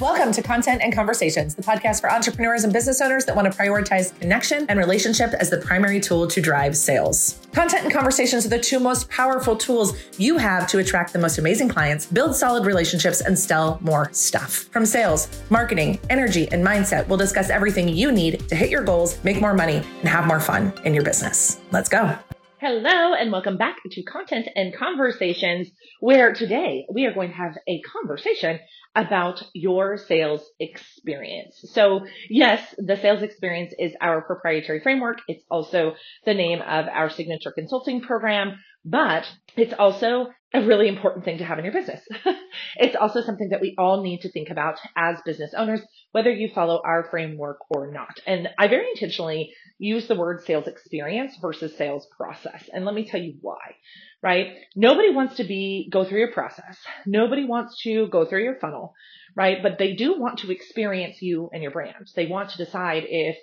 [0.00, 3.58] Welcome to Content and Conversations, the podcast for entrepreneurs and business owners that want to
[3.58, 7.44] prioritize connection and relationship as the primary tool to drive sales.
[7.52, 11.38] Content and conversations are the two most powerful tools you have to attract the most
[11.38, 14.68] amazing clients, build solid relationships, and sell more stuff.
[14.70, 19.18] From sales, marketing, energy, and mindset, we'll discuss everything you need to hit your goals,
[19.24, 21.58] make more money, and have more fun in your business.
[21.72, 22.16] Let's go.
[22.60, 25.68] Hello, and welcome back to Content and Conversations,
[26.00, 28.58] where today we are going to have a conversation
[28.98, 31.54] about your sales experience.
[31.72, 35.18] So yes, the sales experience is our proprietary framework.
[35.28, 35.94] It's also
[36.26, 38.58] the name of our signature consulting program,
[38.90, 42.00] but it's also a really important thing to have in your business.
[42.76, 46.48] it's also something that we all need to think about as business owners, whether you
[46.54, 48.18] follow our framework or not.
[48.26, 52.68] And I very intentionally use the word sales experience versus sales process.
[52.72, 53.74] And let me tell you why,
[54.22, 54.54] right?
[54.74, 56.78] Nobody wants to be, go through your process.
[57.04, 58.94] Nobody wants to go through your funnel,
[59.36, 59.62] right?
[59.62, 62.08] But they do want to experience you and your brand.
[62.16, 63.36] They want to decide if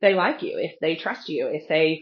[0.00, 2.00] they like you, if they trust you, if they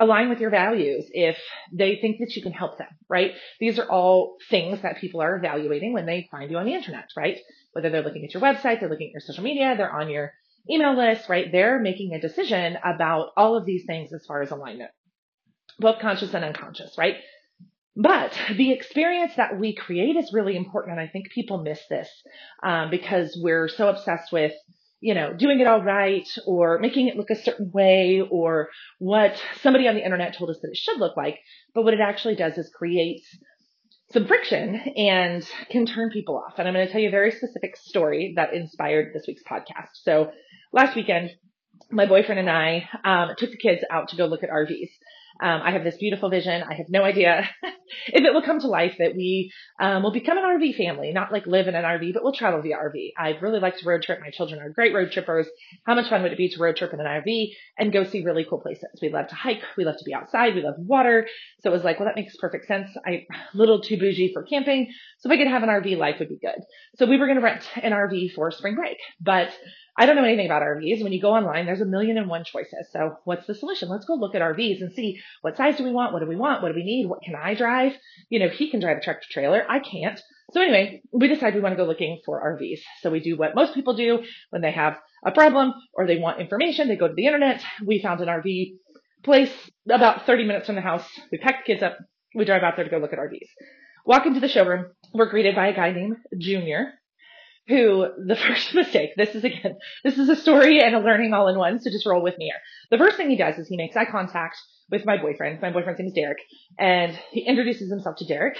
[0.00, 1.38] align with your values, if
[1.72, 3.32] they think that you can help them, right?
[3.60, 7.10] These are all things that people are evaluating when they find you on the internet,
[7.16, 7.36] right?
[7.72, 10.32] Whether they're looking at your website, they're looking at your social media, they're on your
[10.68, 11.52] email list, right?
[11.52, 14.90] They're making a decision about all of these things as far as alignment,
[15.78, 17.16] both conscious and unconscious, right?
[17.96, 20.98] But the experience that we create is really important.
[20.98, 22.08] And I think people miss this
[22.62, 24.52] um, because we're so obsessed with
[25.00, 29.40] you know, doing it all right or making it look a certain way or what
[29.62, 31.38] somebody on the internet told us that it should look like.
[31.74, 33.22] But what it actually does is create
[34.12, 36.58] some friction and can turn people off.
[36.58, 39.90] And I'm going to tell you a very specific story that inspired this week's podcast.
[39.94, 40.32] So
[40.72, 41.30] last weekend,
[41.90, 44.90] my boyfriend and I um, took the kids out to go look at RVs.
[45.42, 46.62] Um, I have this beautiful vision.
[46.62, 50.36] I have no idea if it will come to life that we um, will become
[50.36, 53.12] an RV family, not like live in an RV, but we'll travel via RV.
[53.18, 54.20] I'd really like to road trip.
[54.20, 55.46] My children are great road trippers.
[55.86, 58.22] How much fun would it be to road trip in an RV and go see
[58.22, 58.98] really cool places?
[59.00, 59.62] We love to hike.
[59.76, 60.54] We love to be outside.
[60.54, 61.26] We love water.
[61.60, 62.90] So it was like, well, that makes perfect sense.
[63.06, 64.92] I a little too bougie for camping.
[65.18, 66.60] So if I could have an RV, life would be good.
[66.96, 69.50] So we were going to rent an RV for spring break, but
[69.98, 71.02] I don't know anything about RVs.
[71.02, 72.88] When you go online, there's a million and one choices.
[72.92, 73.88] So what's the solution?
[73.88, 76.12] Let's go look at RVs and see what size do we want?
[76.12, 76.62] What do we want?
[76.62, 77.06] What do we need?
[77.06, 77.92] What can I drive?
[78.28, 79.64] You know, he can drive a tractor trailer.
[79.68, 80.20] I can't.
[80.52, 82.80] So anyway, we decide we want to go looking for RVs.
[83.02, 86.40] So we do what most people do when they have a problem or they want
[86.40, 86.88] information.
[86.88, 87.62] They go to the internet.
[87.84, 88.72] We found an RV
[89.22, 89.52] place
[89.88, 91.06] about 30 minutes from the house.
[91.30, 91.98] We pack the kids up.
[92.34, 93.48] We drive out there to go look at RVs.
[94.06, 94.86] Walk into the showroom.
[95.12, 96.94] We're greeted by a guy named Junior
[97.70, 101.48] who the first mistake, this is again, this is a story and a learning all
[101.48, 102.60] in one, so just roll with me here.
[102.90, 104.56] The first thing he does is he makes eye contact
[104.90, 105.62] with my boyfriend.
[105.62, 106.38] My boyfriend's name is Derek,
[106.78, 108.58] and he introduces himself to Derek,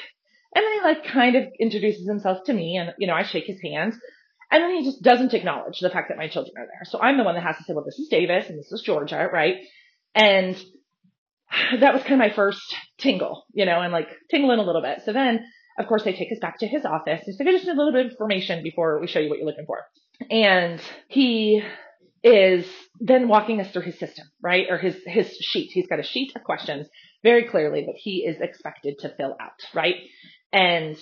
[0.55, 3.47] and then he like kind of introduces himself to me, and you know, I shake
[3.47, 3.95] his hand,
[4.51, 6.85] and then he just doesn't acknowledge the fact that my children are there.
[6.85, 8.83] So I'm the one that has to say, well, this is Davis and this is
[8.83, 9.57] Georgia, right?
[10.15, 10.57] And
[11.81, 12.63] that was kind of my first
[12.99, 15.03] tingle, you know, and like tingling a little bit.
[15.05, 15.45] So then
[15.79, 17.23] of course, they take us back to his office.
[17.25, 19.39] He's like, I just need a little bit of information before we show you what
[19.39, 19.79] you're looking for.
[20.31, 21.63] And he
[22.23, 22.67] is
[23.01, 24.67] then walking us through his system, right?
[24.69, 25.71] Or his, his sheet.
[25.73, 26.87] He's got a sheet of questions
[27.23, 29.97] very clearly that he is expected to fill out, right?
[30.53, 30.99] And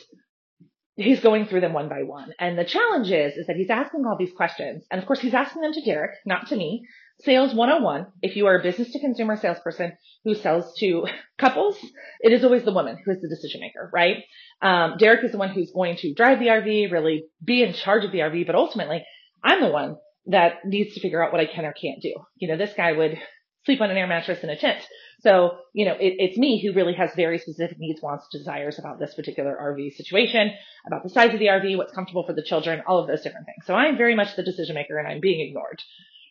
[0.97, 2.33] he's going through them one by one.
[2.39, 4.85] And the challenge is, is that he's asking all these questions.
[4.91, 6.85] And of course, he's asking them to Derek, not to me.
[7.23, 9.93] Sales 101, if you are a business to consumer salesperson
[10.25, 11.06] who sells to
[11.39, 11.77] couples,
[12.21, 14.19] it is always the woman who is the decision maker, right?
[14.62, 18.05] Um, Derek is the one who's going to drive the RV, really be in charge
[18.05, 19.05] of the RV, but ultimately
[19.43, 19.97] I'm the one
[20.27, 22.15] that needs to figure out what I can or can't do.
[22.37, 23.19] You know, this guy would
[23.65, 24.81] sleep on an air mattress in a tent.
[25.21, 29.00] So, you know, it, it's me who really has very specific needs, wants, desires about
[29.00, 30.53] this particular RV situation,
[30.87, 33.47] about the size of the RV, what's comfortable for the children, all of those different
[33.47, 33.67] things.
[33.67, 35.83] So I'm very much the decision maker and I'm being ignored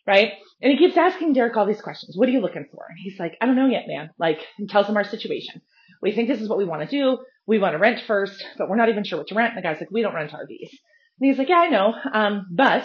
[0.08, 0.32] right?
[0.62, 2.16] And he keeps asking Derek all these questions.
[2.16, 2.86] What are you looking for?
[2.88, 4.10] And he's like, I don't know yet, man.
[4.18, 5.60] Like, he tells him our situation.
[6.02, 7.18] We think this is what we want to do.
[7.46, 9.54] We want to rent first, but we're not even sure what to rent.
[9.54, 10.70] And the guy's like, we don't rent RVs.
[11.20, 11.94] And he's like, yeah, I know.
[12.12, 12.84] Um, but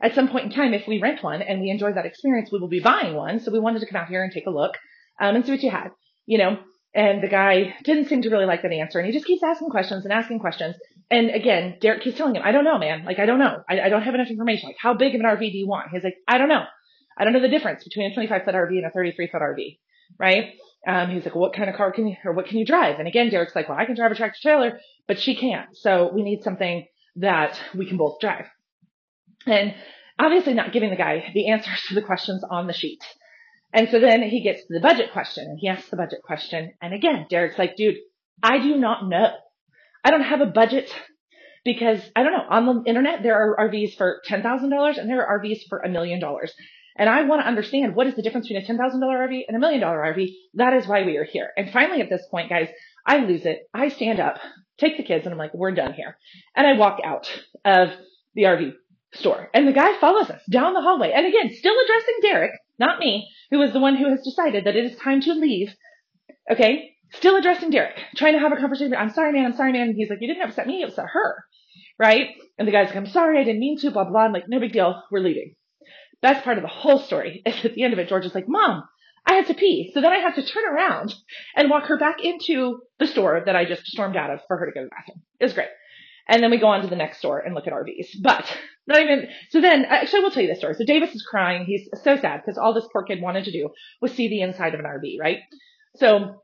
[0.00, 2.60] at some point in time, if we rent one and we enjoy that experience, we
[2.60, 3.40] will be buying one.
[3.40, 4.74] So we wanted to come out here and take a look,
[5.20, 5.88] um, and see what you had,
[6.26, 6.58] you know?
[6.94, 9.00] And the guy didn't seem to really like that answer.
[9.00, 10.76] And he just keeps asking questions and asking questions.
[11.10, 13.04] And again, Derek keeps telling him, I don't know, man.
[13.04, 13.62] Like, I don't know.
[13.68, 14.68] I, I don't have enough information.
[14.68, 15.90] Like, how big of an RV do you want?
[15.92, 16.64] He's like, I don't know.
[17.16, 19.78] I don't know the difference between a 25 foot RV and a 33 foot RV,
[20.18, 20.54] right?
[20.86, 22.98] Um, he's like, what kind of car can you, or what can you drive?
[22.98, 25.76] And again, Derek's like, well, I can drive a tractor trailer, but she can't.
[25.76, 26.86] So we need something
[27.16, 28.46] that we can both drive.
[29.46, 29.74] And
[30.18, 33.02] obviously not giving the guy the answers to the questions on the sheet.
[33.72, 36.74] And so then he gets to the budget question and he asks the budget question.
[36.80, 37.96] And again, Derek's like, dude,
[38.42, 39.32] I do not know.
[40.04, 40.94] I don't have a budget
[41.64, 45.40] because I don't know, on the internet, there are RVs for $10,000 and there are
[45.40, 46.52] RVs for a million dollars.
[46.96, 49.60] And I want to understand what is the difference between a $10,000 RV and a
[49.60, 50.32] million dollar RV.
[50.54, 51.50] That is why we are here.
[51.56, 52.68] And finally, at this point, guys,
[53.06, 53.68] I lose it.
[53.74, 54.38] I stand up,
[54.78, 56.16] take the kids, and I'm like, we're done here.
[56.54, 57.28] And I walk out
[57.64, 57.88] of
[58.34, 58.74] the RV
[59.14, 59.48] store.
[59.52, 61.12] And the guy follows us down the hallway.
[61.12, 64.76] And again, still addressing Derek, not me, who is the one who has decided that
[64.76, 65.74] it is time to leave.
[66.50, 66.93] Okay.
[67.16, 68.94] Still addressing Derek, trying to have a conversation.
[68.94, 69.46] I'm sorry, man.
[69.46, 69.88] I'm sorry, man.
[69.88, 70.80] And he's like, you didn't upset me.
[70.80, 71.44] You upset her.
[71.98, 72.30] Right.
[72.58, 73.38] And the guy's like, I'm sorry.
[73.38, 74.22] I didn't mean to, blah, blah.
[74.22, 75.02] I'm like, no big deal.
[75.10, 75.54] We're leaving.
[76.22, 77.42] That's part of the whole story.
[77.46, 78.84] Is at the end of it, George is like, mom,
[79.26, 79.90] I had to pee.
[79.94, 81.14] So then I have to turn around
[81.56, 84.66] and walk her back into the store that I just stormed out of for her
[84.66, 85.22] to go to the bathroom.
[85.40, 85.68] It was great.
[86.28, 88.22] And then we go on to the next store and look at RVs.
[88.22, 88.44] But
[88.86, 90.74] not even, so then, actually I will tell you this story.
[90.74, 91.64] So Davis is crying.
[91.64, 93.70] He's so sad because all this poor kid wanted to do
[94.00, 95.38] was see the inside of an RV, right?
[95.96, 96.42] So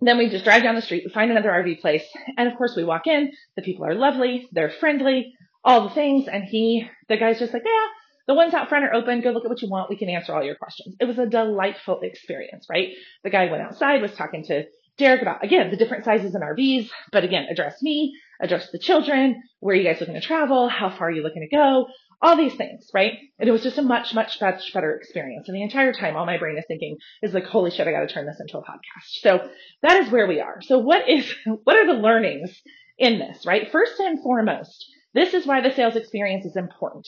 [0.00, 2.04] then we just drive down the street, we find another RV place,
[2.36, 5.34] and of course we walk in, the people are lovely, they're friendly,
[5.64, 7.86] all the things, and he, the guy's just like, yeah,
[8.26, 10.34] the ones out front are open, go look at what you want, we can answer
[10.34, 10.96] all your questions.
[11.00, 12.90] It was a delightful experience, right?
[13.22, 14.64] The guy went outside, was talking to
[14.96, 19.42] Derek about, again, the different sizes in RVs, but again, address me, address the children,
[19.60, 21.86] where are you guys looking to travel, how far are you looking to go,
[22.24, 23.18] all these things, right?
[23.38, 25.46] And it was just a much, much, much better experience.
[25.46, 28.00] And the entire time, all my brain is thinking is like, holy shit, I got
[28.00, 29.20] to turn this into a podcast.
[29.20, 29.50] So
[29.82, 30.62] that is where we are.
[30.62, 31.30] So what is,
[31.64, 32.50] what are the learnings
[32.98, 33.70] in this, right?
[33.70, 37.06] First and foremost, this is why the sales experience is important.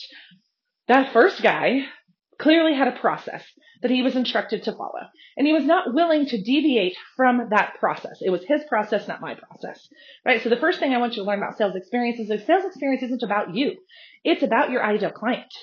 [0.87, 1.85] That first guy
[2.39, 3.43] clearly had a process
[3.81, 5.01] that he was instructed to follow.
[5.35, 8.19] And he was not willing to deviate from that process.
[8.21, 9.87] It was his process, not my process.
[10.25, 10.41] Right?
[10.41, 12.65] So the first thing I want you to learn about sales experience is that sales
[12.65, 13.77] experience isn't about you.
[14.23, 15.53] It's about your ideal client.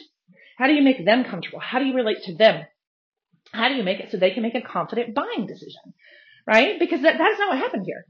[0.59, 1.61] How do you make them comfortable?
[1.61, 2.65] How do you relate to them?
[3.53, 5.95] How do you make it so they can make a confident buying decision?
[6.47, 6.79] Right?
[6.79, 8.07] Because that, that's not what happened here.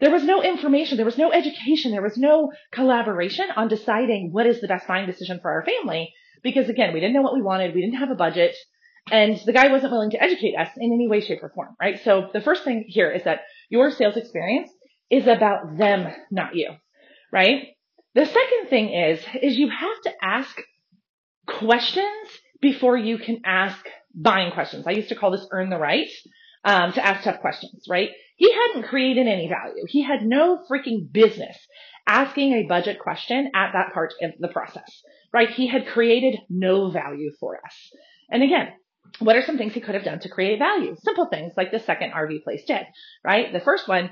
[0.00, 4.46] There was no information, there was no education, there was no collaboration on deciding what
[4.46, 6.12] is the best buying decision for our family
[6.44, 7.74] because again, we didn't know what we wanted.
[7.74, 8.54] We didn't have a budget
[9.10, 12.00] and the guy wasn't willing to educate us in any way, shape or form, right?
[12.04, 14.70] So the first thing here is that your sales experience
[15.10, 16.70] is about them, not you,
[17.32, 17.68] right?
[18.14, 20.56] The second thing is, is you have to ask
[21.46, 22.28] questions
[22.62, 24.86] before you can ask buying questions.
[24.86, 26.08] I used to call this earn the right,
[26.64, 28.10] um, to ask tough questions, right?
[28.36, 29.84] He hadn't created any value.
[29.88, 31.58] He had no freaking business
[32.06, 35.02] asking a budget question at that part of the process
[35.34, 35.50] right?
[35.50, 37.74] He had created no value for us.
[38.30, 38.68] And again,
[39.18, 40.94] what are some things he could have done to create value?
[40.96, 42.82] Simple things like the second RV place did,
[43.24, 43.52] right?
[43.52, 44.10] The first one,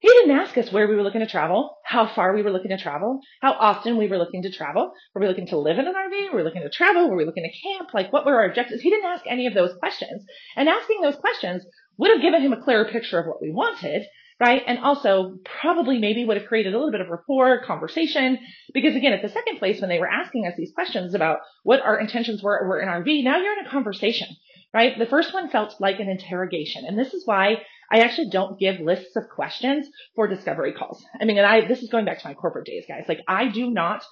[0.00, 2.70] he didn't ask us where we were looking to travel, how far we were looking
[2.70, 4.92] to travel, how often we were looking to travel.
[5.14, 6.32] Were we looking to live in an RV?
[6.32, 7.08] Were we looking to travel?
[7.08, 7.90] Were we looking to camp?
[7.94, 8.82] Like what were our objectives?
[8.82, 10.24] He didn't ask any of those questions.
[10.56, 11.64] And asking those questions
[11.98, 14.02] would have given him a clearer picture of what we wanted
[14.40, 14.62] right?
[14.66, 18.38] And also probably maybe would have created a little bit of rapport, conversation,
[18.72, 21.80] because again, at the second place, when they were asking us these questions about what
[21.80, 24.28] our intentions were, were in RV, now you're in a conversation,
[24.72, 24.98] right?
[24.98, 26.84] The first one felt like an interrogation.
[26.86, 31.04] And this is why I actually don't give lists of questions for discovery calls.
[31.20, 33.06] I mean, and I, this is going back to my corporate days, guys.
[33.08, 34.04] Like I do not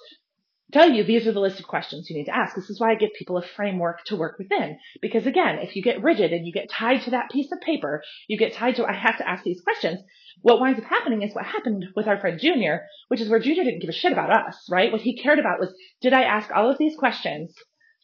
[0.71, 2.55] tell you these are the list of questions you need to ask.
[2.55, 4.77] This is why I give people a framework to work within.
[5.01, 8.03] Because again, if you get rigid and you get tied to that piece of paper,
[8.27, 10.01] you get tied to, I have to ask these questions.
[10.41, 13.63] What winds up happening is what happened with our friend Junior, which is where Junior
[13.63, 14.91] didn't give a shit about us, right?
[14.91, 17.53] What he cared about was, did I ask all of these questions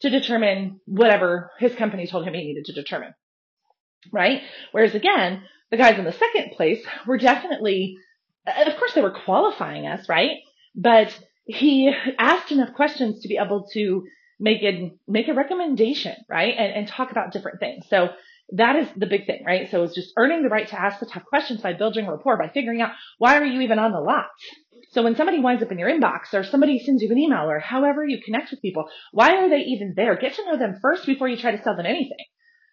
[0.00, 3.14] to determine whatever his company told him he needed to determine,
[4.12, 4.42] right?
[4.72, 7.96] Whereas again, the guys in the second place were definitely,
[8.46, 10.38] of course they were qualifying us, right?
[10.74, 11.16] But
[11.46, 14.04] he asked enough questions to be able to
[14.40, 16.54] make a make a recommendation, right?
[16.56, 17.86] And, and talk about different things.
[17.88, 18.10] So
[18.52, 19.70] that is the big thing, right?
[19.70, 22.48] So it's just earning the right to ask the tough questions by building rapport, by
[22.48, 24.26] figuring out why are you even on the lot?
[24.90, 27.58] So when somebody winds up in your inbox or somebody sends you an email or
[27.58, 30.16] however you connect with people, why are they even there?
[30.16, 32.24] Get to know them first before you try to sell them anything.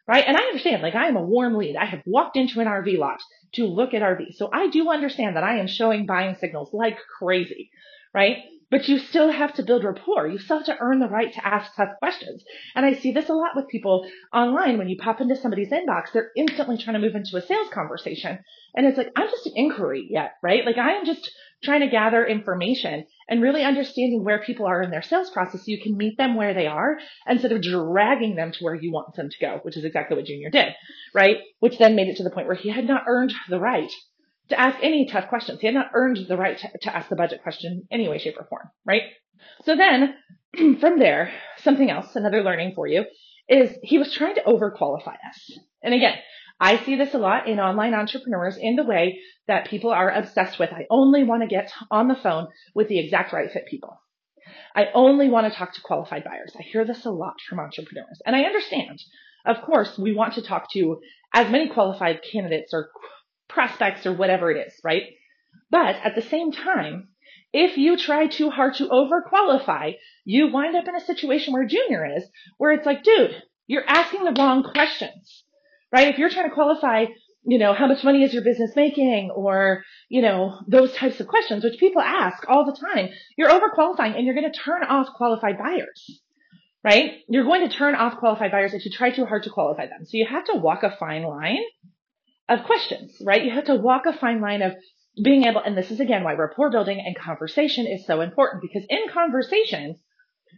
[0.08, 0.24] Right?
[0.28, 1.78] And I understand, like I am a warm lead.
[1.78, 3.20] I have walked into an RV lot
[3.54, 4.36] to look at RVs.
[4.36, 7.70] So I do understand that I am showing buying signals like crazy,
[8.13, 8.38] right?
[8.72, 10.28] But you still have to build rapport.
[10.28, 12.42] You still have to earn the right to ask tough questions.
[12.74, 14.78] And I see this a lot with people online.
[14.78, 18.40] When you pop into somebody's inbox, they're instantly trying to move into a sales conversation.
[18.74, 20.66] And it's like, I'm just an inquiry yet, right?
[20.66, 21.30] Like I am just
[21.63, 25.66] trying to gather information and really understanding where people are in their sales process so
[25.68, 26.98] you can meet them where they are
[27.28, 30.25] instead of dragging them to where you want them to go, which is exactly what
[30.25, 30.74] Junior did,
[31.13, 31.38] right?
[31.60, 33.92] Which then made it to the point where he had not earned the right
[34.51, 35.60] to ask any tough questions.
[35.60, 38.36] He had not earned the right to, to ask the budget question any way, shape,
[38.39, 39.03] or form, right?
[39.63, 40.15] So then
[40.79, 43.05] from there, something else, another learning for you
[43.50, 45.60] is he was trying to overqualify us.
[45.84, 46.15] And again,
[46.60, 50.60] I see this a lot in online entrepreneurs in the way that people are obsessed
[50.60, 50.72] with.
[50.72, 54.00] I only want to get on the phone with the exact right fit people.
[54.75, 56.53] I only want to talk to qualified buyers.
[56.58, 59.01] I hear this a lot from entrepreneurs and I understand.
[59.46, 61.00] Of course, we want to talk to
[61.34, 62.89] as many qualified candidates or
[63.53, 65.03] prospects or whatever it is, right?
[65.70, 67.10] But at the same time,
[67.53, 72.17] if you try too hard to overqualify, you wind up in a situation where junior
[72.17, 72.24] is,
[72.58, 73.36] where it's like, dude,
[73.67, 75.43] you're asking the wrong questions,
[75.91, 76.08] right?
[76.08, 77.05] If you're trying to qualify,
[77.43, 81.27] you know, how much money is your business making or, you know, those types of
[81.27, 85.08] questions, which people ask all the time, you're overqualifying and you're going to turn off
[85.15, 86.22] qualified buyers,
[86.84, 87.20] right?
[87.27, 90.05] You're going to turn off qualified buyers if you try too hard to qualify them.
[90.05, 91.63] So you have to walk a fine line
[92.51, 93.43] of questions, right?
[93.43, 94.74] You have to walk a fine line of
[95.24, 98.86] being able, and this is again why rapport building and conversation is so important because
[98.89, 99.98] in conversations,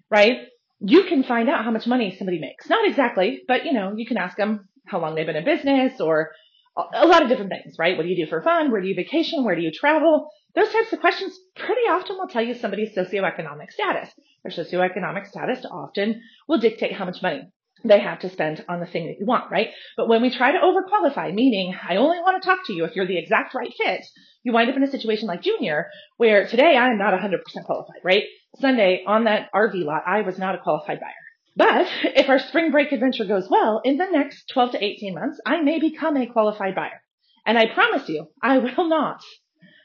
[0.10, 0.48] right,
[0.80, 2.68] you can find out how much money somebody makes.
[2.70, 6.02] Not exactly, but you know, you can ask them how long they've been in business
[6.02, 6.32] or
[6.76, 7.96] a lot of different things, right?
[7.96, 8.72] What do you do for fun?
[8.72, 9.44] Where do you vacation?
[9.44, 10.30] Where do you travel?
[10.56, 14.10] Those types of questions pretty often will tell you somebody's socioeconomic status.
[14.44, 17.44] Their socioeconomic status often will dictate how much money
[17.84, 19.70] they have to spend on the thing that you want, right?
[19.98, 22.96] But when we try to overqualify, meaning I only want to talk to you if
[22.96, 24.06] you're the exact right fit,
[24.44, 25.88] you wind up in a situation like junior
[26.18, 28.24] where today I am not 100% qualified, right?
[28.60, 31.12] Sunday on that RV lot, I was not a qualified buyer.
[31.56, 35.40] But if our spring break adventure goes well, in the next 12 to 18 months,
[35.46, 37.02] I may become a qualified buyer.
[37.46, 39.22] And I promise you, I will not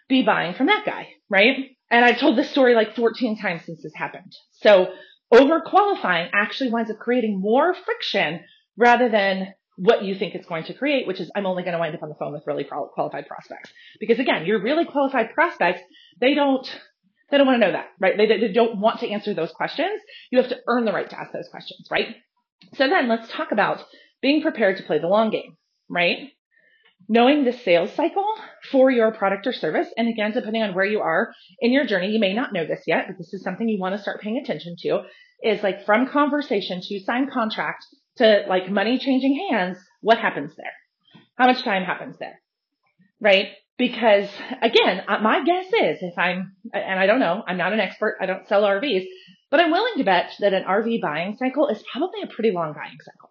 [0.09, 1.57] be buying from that guy, right?
[1.91, 4.33] And I've told this story like 14 times since this happened.
[4.53, 4.89] So
[5.33, 8.41] overqualifying actually winds up creating more friction
[8.77, 11.79] rather than what you think it's going to create, which is I'm only going to
[11.79, 13.71] wind up on the phone with really qualified prospects.
[14.01, 15.81] Because again, your really qualified prospects,
[16.21, 16.67] they don't,
[17.31, 18.17] they don't want to know that, right?
[18.17, 20.01] They, they don't want to answer those questions.
[20.31, 22.17] You have to earn the right to ask those questions, right?
[22.75, 23.85] So then let's talk about
[24.21, 25.57] being prepared to play the long game,
[25.89, 26.31] right?
[27.09, 28.27] Knowing the sales cycle
[28.71, 29.89] for your product or service.
[29.97, 32.83] And again, depending on where you are in your journey, you may not know this
[32.87, 35.03] yet, but this is something you want to start paying attention to
[35.43, 37.85] is like from conversation to sign contract
[38.17, 40.73] to like money changing hands, what happens there?
[41.37, 42.41] How much time happens there?
[43.21, 43.49] Right?
[43.79, 44.29] Because
[44.61, 48.19] again, uh, my guess is if I'm, and I don't know, I'm not an expert,
[48.21, 49.07] I don't sell RVs,
[49.51, 52.73] but I'm willing to bet that an RV buying cycle is probably a pretty long
[52.75, 53.31] buying cycle,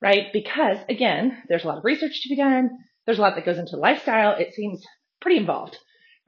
[0.00, 0.32] right?
[0.32, 2.70] Because again, there's a lot of research to be done.
[3.06, 4.36] There's a lot that goes into lifestyle.
[4.36, 4.84] It seems
[5.20, 5.76] pretty involved,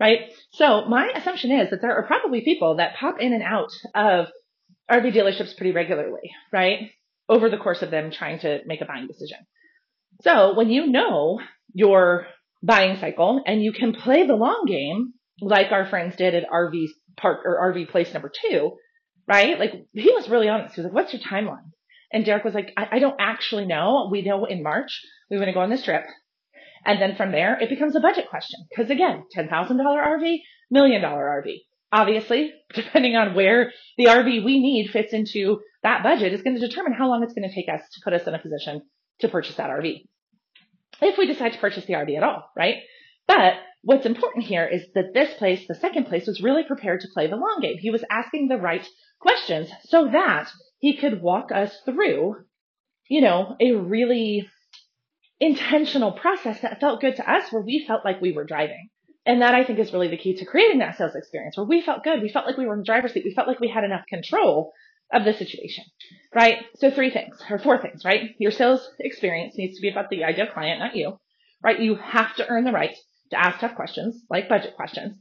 [0.00, 0.32] right?
[0.52, 4.26] So my assumption is that there are probably people that pop in and out of
[4.90, 6.90] RV dealerships pretty regularly, right?
[7.28, 9.38] over the course of them trying to make a buying decision.
[10.22, 11.40] So when you know
[11.72, 12.26] your
[12.62, 16.86] buying cycle and you can play the long game, like our friends did at RV
[17.16, 18.72] park or RV place number two,
[19.26, 19.58] right?
[19.58, 20.74] Like he was really honest.
[20.74, 21.70] He was like, what's your timeline?
[22.12, 24.08] And Derek was like, I, I don't actually know.
[24.10, 25.00] We know in March
[25.30, 26.04] we want to go on this trip.
[26.84, 28.60] And then from there, it becomes a budget question.
[28.76, 30.38] Cause again, $10,000 RV,
[30.70, 31.56] million dollar RV.
[31.92, 36.66] Obviously, depending on where the RV we need fits into that budget is going to
[36.66, 38.82] determine how long it's going to take us to put us in a position
[39.20, 40.04] to purchase that RV.
[41.00, 42.76] If we decide to purchase the RV at all, right?
[43.26, 47.08] But what's important here is that this place, the second place, was really prepared to
[47.12, 47.76] play the long game.
[47.78, 48.86] He was asking the right
[49.20, 52.36] questions so that he could walk us through,
[53.08, 54.48] you know, a really
[55.44, 58.88] intentional process that felt good to us where we felt like we were driving.
[59.26, 61.80] And that I think is really the key to creating that sales experience where we
[61.80, 62.20] felt good.
[62.20, 63.24] We felt like we were in the driver's seat.
[63.24, 64.72] We felt like we had enough control
[65.12, 65.84] of the situation,
[66.34, 66.64] right?
[66.76, 68.30] So three things or four things, right?
[68.38, 71.18] Your sales experience needs to be about the ideal client, not you,
[71.62, 71.78] right?
[71.78, 72.94] You have to earn the right
[73.30, 75.16] to ask tough questions like budget questions.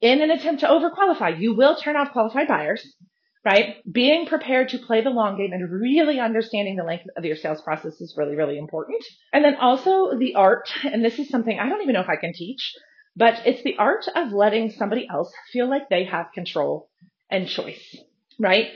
[0.00, 2.86] In an attempt to overqualify, you will turn off qualified buyers,
[3.44, 3.76] right?
[3.90, 7.62] Being prepared to play the long game and really understanding the length of your sales
[7.62, 9.04] process is really, really important.
[9.32, 12.16] And then also the art, and this is something I don't even know if I
[12.16, 12.74] can teach,
[13.16, 16.90] but it's the art of letting somebody else feel like they have control
[17.30, 17.96] and choice,
[18.38, 18.68] right?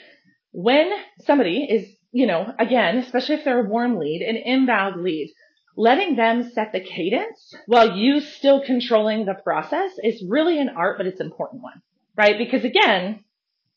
[0.55, 0.89] when
[1.25, 5.35] somebody is, you know, again, especially if they're a warm lead, an inbound lead,
[5.77, 10.97] letting them set the cadence while you still controlling the process is really an art,
[10.97, 11.83] but it's an important one,
[12.17, 12.39] right?
[12.39, 13.25] Because again,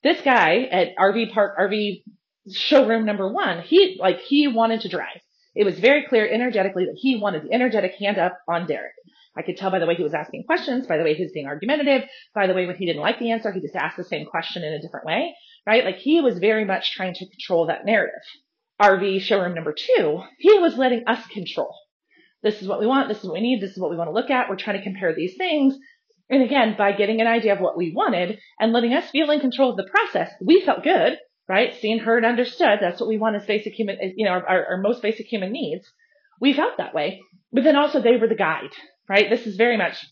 [0.04, 2.04] this guy at RV Park, RV
[2.52, 5.20] showroom number one, he, like, he wanted to drive.
[5.56, 8.94] It was very clear energetically that he wanted the energetic hand up on Derek.
[9.36, 11.32] I could tell by the way he was asking questions, by the way he was
[11.32, 14.04] being argumentative, by the way when he didn't like the answer, he just asked the
[14.04, 15.34] same question in a different way
[15.68, 15.84] right?
[15.84, 18.22] Like he was very much trying to control that narrative.
[18.82, 21.76] RV showroom number two, he was letting us control.
[22.42, 23.10] This is what we want.
[23.10, 23.62] This is what we need.
[23.62, 24.50] This is what we want to look at.
[24.50, 25.76] We're trying to compare these things.
[26.30, 29.40] And again, by getting an idea of what we wanted and letting us feel in
[29.40, 31.18] control of the process, we felt good,
[31.48, 31.74] right?
[31.76, 32.80] Seen, heard, understood.
[32.82, 35.90] That's what we want as basic human, you know, our, our most basic human needs.
[36.42, 37.22] We felt that way.
[37.52, 38.72] but then also they were the guide,
[39.10, 39.30] right?
[39.30, 40.06] This is very much,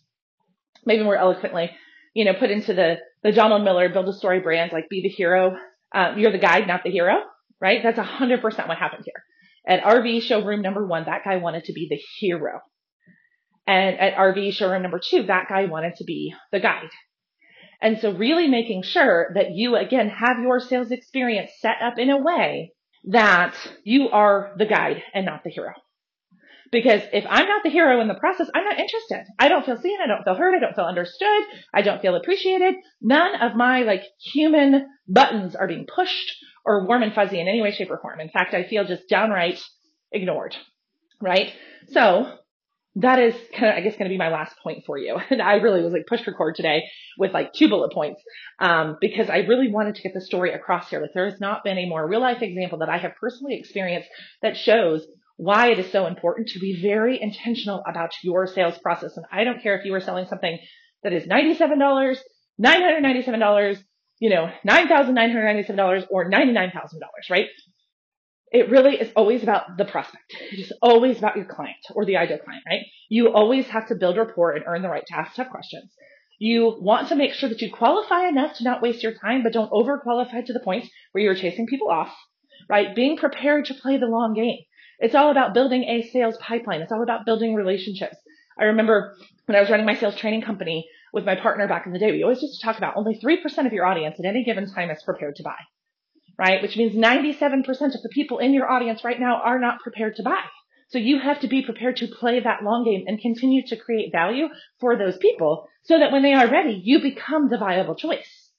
[0.86, 1.72] maybe more eloquently,
[2.14, 5.10] you know, put into the, the Donald Miller build a story brand, like be the
[5.10, 5.58] hero.
[5.94, 7.16] Um, you're the guide, not the hero,
[7.60, 7.82] right?
[7.84, 9.24] That's 100% what happened here.
[9.68, 12.62] At RV showroom number one, that guy wanted to be the hero.
[13.68, 16.92] And at RV showroom number two, that guy wanted to be the guide.
[17.82, 22.10] And so really making sure that you again have your sales experience set up in
[22.10, 22.72] a way
[23.06, 25.74] that you are the guide and not the hero.
[26.72, 29.26] Because if I'm not the hero in the process, I'm not interested.
[29.40, 30.00] I don't feel seen.
[30.04, 30.56] I don't feel heard.
[30.56, 31.44] I don't feel understood.
[31.74, 32.76] I don't feel appreciated.
[33.02, 37.62] None of my like human buttons are being pushed or warm and fuzzy in any
[37.62, 38.20] way, shape, or form.
[38.20, 39.62] In fact, I feel just downright
[40.12, 40.56] ignored.
[41.22, 41.54] Right?
[41.90, 42.40] So
[42.98, 45.18] that is kind of, I guess, going to be my last point for you.
[45.30, 46.84] And I really was like push record today
[47.18, 48.22] with like two bullet points,
[48.60, 51.02] um, because I really wanted to get the story across here.
[51.02, 54.10] Like there has not been a more real life example that I have personally experienced
[54.42, 55.06] that shows
[55.38, 59.18] why it is so important to be very intentional about your sales process.
[59.18, 60.58] And I don't care if you are selling something
[61.04, 62.18] that is $97,
[62.62, 63.84] $997,
[64.20, 66.72] you know, $9,997 or $99,000,
[67.30, 67.48] right?
[68.52, 70.36] It really is always about the prospect.
[70.52, 72.82] It is always about your client or the ideal client, right?
[73.10, 75.92] You always have to build rapport and earn the right to ask tough questions.
[76.40, 79.54] You want to make sure that you qualify enough to not waste your time, but
[79.54, 82.14] don't over qualify to the point where you're chasing people off,
[82.70, 82.96] right?
[82.96, 84.60] Being prepared to play the long game.
[85.00, 86.82] It's all about building a sales pipeline.
[86.82, 88.18] It's all about building relationships.
[88.60, 91.94] I remember when I was running my sales training company with my partner back in
[91.94, 94.44] the day, we always used to talk about only 3% of your audience at any
[94.44, 95.56] given time is prepared to buy,
[96.38, 96.62] right?
[96.62, 100.24] Which means 97% of the people in your audience right now are not prepared to
[100.24, 100.42] buy.
[100.89, 104.12] So you have to be prepared to play that long game and continue to create
[104.12, 104.48] value
[104.80, 108.51] for those people so that when they are ready, you become the viable choice,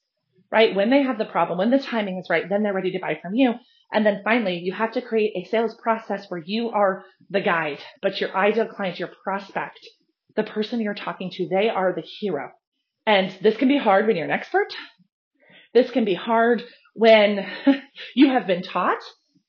[0.51, 0.75] right?
[0.75, 3.17] When they have the problem, when the timing is right, then they're ready to buy
[3.21, 3.53] from you.
[3.91, 7.79] And then finally, you have to create a sales process where you are the guide,
[8.01, 9.79] but your ideal client, your prospect,
[10.35, 12.51] the person you're talking to, they are the hero.
[13.05, 14.73] And this can be hard when you're an expert.
[15.73, 16.63] This can be hard
[16.97, 17.45] when
[18.15, 19.01] you have been taught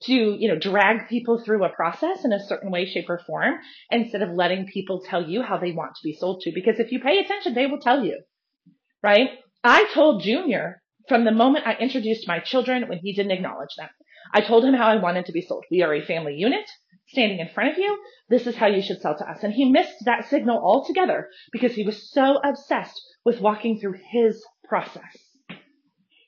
[0.02, 3.55] to, you know, drag people through a process in a certain way, shape, or form
[3.90, 6.53] instead of letting people tell you how they want to be sold to.
[6.55, 8.20] Because if you pay attention, they will tell you,
[9.03, 9.31] right?
[9.64, 13.88] I told Junior from the moment I introduced my children when he didn't acknowledge them.
[14.33, 15.64] I told him how I wanted to be sold.
[15.70, 16.68] We are a family unit
[17.09, 17.99] standing in front of you.
[18.29, 19.42] This is how you should sell to us.
[19.42, 24.44] And he missed that signal altogether because he was so obsessed with walking through his
[24.68, 25.16] process.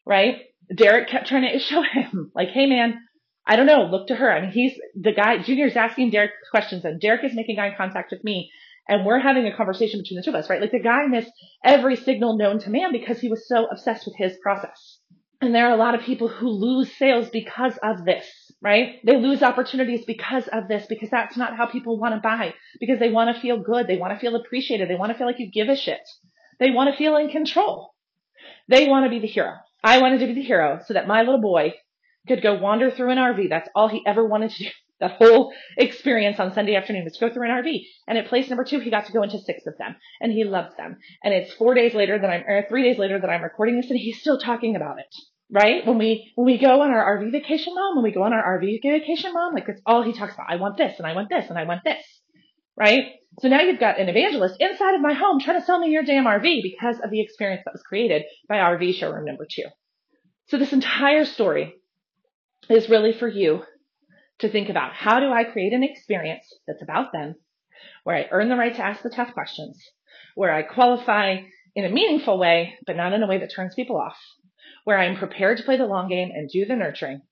[0.07, 0.37] Right?
[0.75, 3.01] Derek kept trying to show him, like, hey man,
[3.47, 4.31] I don't know, look to her.
[4.31, 8.13] I mean, he's the guy, Junior's asking Derek questions and Derek is making eye contact
[8.13, 8.51] with me
[8.89, 10.61] and we're having a conversation between the two of us, right?
[10.61, 11.31] Like the guy missed
[11.65, 14.99] every signal known to man because he was so obsessed with his process.
[15.41, 18.27] And there are a lot of people who lose sales because of this,
[18.61, 18.97] right?
[19.07, 22.99] They lose opportunities because of this, because that's not how people want to buy, because
[22.99, 23.87] they want to feel good.
[23.87, 24.91] They want to feel appreciated.
[24.91, 26.03] They want to feel like you give a shit.
[26.59, 27.95] They want to feel in control.
[28.69, 29.55] They want to be the hero.
[29.83, 31.75] I wanted to be the hero so that my little boy
[32.29, 33.49] could go wander through an RV.
[33.49, 34.71] That's all he ever wanted to do.
[35.01, 37.87] That whole experience on Sunday afternoon was to go through an RV.
[38.07, 39.97] And at place number two, he got to go into six of them.
[40.21, 40.99] And he loved them.
[41.25, 43.89] And it's four days later that I'm, or three days later that I'm recording this
[43.89, 45.07] and he's still talking about it
[45.51, 45.87] right?
[45.87, 48.59] When we when we go on our RV vacation, mom, when we go on our
[48.59, 50.47] RV vacation, mom, like that's all he talks about.
[50.49, 52.05] I want this and I want this and I want this,
[52.77, 53.13] right?
[53.41, 56.03] So now you've got an evangelist inside of my home trying to sell me your
[56.03, 59.65] damn RV because of the experience that was created by RV showroom number two.
[60.49, 61.75] So this entire story
[62.69, 63.63] is really for you
[64.41, 67.37] to think about how do I create an experience that's about them,
[68.05, 69.81] where I earn the right to ask the tough questions,
[70.35, 71.43] where I qualify
[71.75, 74.19] in a meaningful way, but not in a way that turns people off,
[74.85, 77.23] where I am prepared to play the long game and do the nurturing,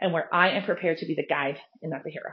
[0.00, 2.32] and where I am prepared to be the guide and not the hero.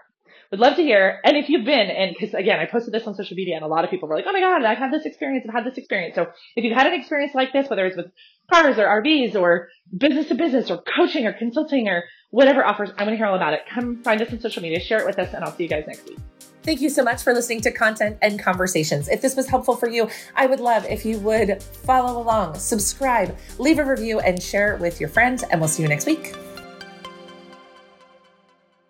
[0.52, 1.20] Would love to hear.
[1.24, 3.68] And if you've been, and because again, I posted this on social media and a
[3.68, 5.46] lot of people were like, oh my God, I've had this experience.
[5.48, 6.16] I've had this experience.
[6.16, 8.08] So if you've had an experience like this, whether it's with
[8.52, 13.04] cars or RVs or business to business or coaching or consulting or whatever offers, I
[13.04, 13.62] want to hear all about it.
[13.74, 15.86] Come find us on social media, share it with us, and I'll see you guys
[15.88, 16.20] next week.
[16.64, 19.08] Thank you so much for listening to Content and Conversations.
[19.08, 23.38] If this was helpful for you, I would love if you would follow along, subscribe,
[23.58, 25.44] leave a review, and share it with your friends.
[25.44, 26.36] And we'll see you next week.